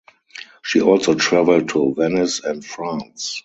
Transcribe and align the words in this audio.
She 0.63 0.81
also 0.81 1.13
travelled 1.13 1.69
to 1.69 1.93
Venice 1.95 2.43
and 2.43 2.65
France. 2.65 3.39